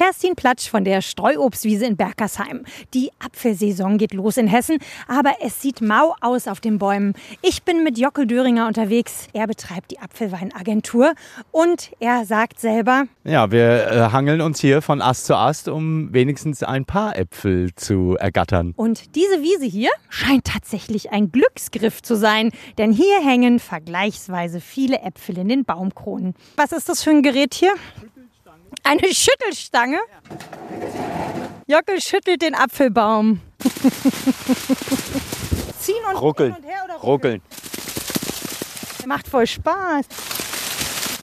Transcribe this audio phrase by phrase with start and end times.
[0.00, 2.64] Kerstin Platsch von der Streuobstwiese in Berkersheim.
[2.94, 7.12] Die Apfelsaison geht los in Hessen, aber es sieht mau aus auf den Bäumen.
[7.42, 9.26] Ich bin mit Jockel Döringer unterwegs.
[9.34, 11.12] Er betreibt die Apfelweinagentur
[11.50, 16.14] und er sagt selber, Ja, wir äh, hangeln uns hier von Ast zu Ast, um
[16.14, 18.72] wenigstens ein paar Äpfel zu ergattern.
[18.76, 25.02] und diese Wiese hier scheint tatsächlich ein Glücksgriff zu sein, denn hier hängen vergleichsweise viele
[25.02, 26.32] Äpfel in den Baumkronen.
[26.56, 27.74] Was ist das für ein Gerät hier?
[28.82, 29.98] Eine Schüttelstange?
[31.66, 33.40] Jockel schüttelt den Apfelbaum.
[35.78, 36.54] Ziehen und Ruckeln.
[36.54, 37.42] hin und her oder Ruckeln.
[39.06, 40.06] Macht voll Spaß.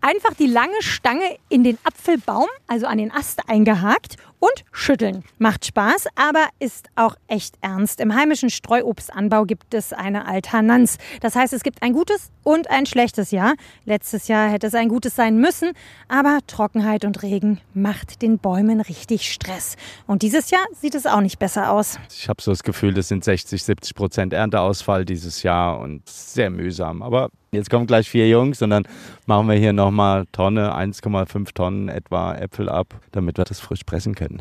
[0.00, 5.24] Einfach die lange Stange in den Apfelbaum, also an den Ast eingehakt und schütteln.
[5.38, 8.00] Macht Spaß, aber ist auch echt ernst.
[8.00, 10.98] Im heimischen Streuobstanbau gibt es eine Alternanz.
[11.20, 13.54] Das heißt, es gibt ein gutes und ein schlechtes Jahr.
[13.86, 15.72] Letztes Jahr hätte es ein gutes sein müssen,
[16.08, 19.76] aber Trockenheit und Regen macht den Bäumen richtig Stress.
[20.06, 21.98] Und dieses Jahr sieht es auch nicht besser aus.
[22.10, 26.50] Ich habe so das Gefühl, das sind 60, 70 Prozent Ernteausfall dieses Jahr und sehr
[26.50, 27.02] mühsam.
[27.02, 28.86] Aber jetzt kommen gleich vier Jungs und dann
[29.26, 34.14] machen wir hier nochmal Tonne, 1,5 Tonnen etwa Äpfel ab, damit wir das frisch pressen
[34.14, 34.33] können.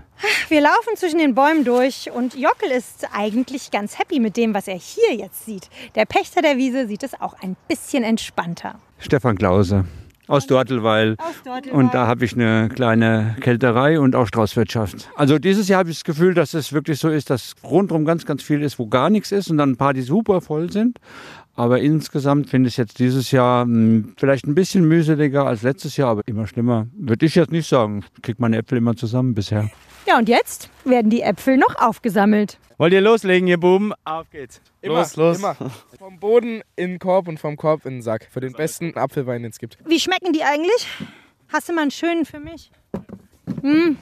[0.49, 4.67] Wir laufen zwischen den Bäumen durch und Jockel ist eigentlich ganz happy mit dem, was
[4.67, 5.69] er hier jetzt sieht.
[5.95, 8.79] Der Pächter der Wiese sieht es auch ein bisschen entspannter.
[8.99, 9.85] Stefan Klause
[10.27, 11.17] aus Dortelweil.
[11.71, 15.09] Und da habe ich eine kleine Kälterei und auch Straußwirtschaft.
[15.15, 18.25] Also dieses Jahr habe ich das Gefühl, dass es wirklich so ist, dass rundherum ganz,
[18.25, 20.99] ganz viel ist, wo gar nichts ist und dann ein paar, die super voll sind.
[21.55, 26.09] Aber insgesamt finde ich jetzt dieses Jahr mh, vielleicht ein bisschen mühseliger als letztes Jahr,
[26.09, 26.87] aber immer schlimmer.
[26.93, 28.03] Würde ich jetzt nicht sagen.
[28.15, 29.69] Ich kriege meine Äpfel immer zusammen bisher.
[30.07, 32.57] Ja, und jetzt werden die Äpfel noch aufgesammelt.
[32.77, 33.93] Wollt ihr loslegen, ihr Buben?
[34.03, 34.59] Auf geht's.
[34.81, 35.37] Immer, los, los.
[35.37, 35.55] Immer.
[35.97, 38.27] Vom Boden in den Korb und vom Korb in den Sack.
[38.31, 39.77] Für den besten Apfelwein, den es gibt.
[39.85, 40.87] Wie schmecken die eigentlich?
[41.49, 42.71] Hast du mal einen schönen für mich?
[43.61, 43.95] Mmh.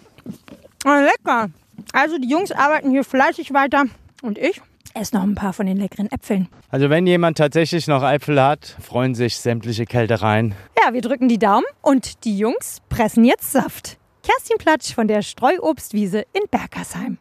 [0.86, 1.49] Oh, lecker.
[1.93, 3.86] Also die Jungs arbeiten hier fleißig weiter
[4.21, 4.61] und ich
[4.95, 6.47] esse noch ein paar von den leckeren Äpfeln.
[6.70, 10.55] Also wenn jemand tatsächlich noch Äpfel hat, freuen sich sämtliche Kältereien.
[10.83, 13.98] Ja, wir drücken die Daumen und die Jungs pressen jetzt Saft.
[14.23, 17.17] Kerstin Platsch von der Streuobstwiese in Berkersheim.